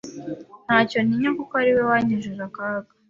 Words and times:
ntacyo 0.65 0.99
ntinya 1.01 1.31
kuko 1.37 1.53
ariwe 1.61 1.81
wankijije 1.89 2.41
akaga. 2.49 2.89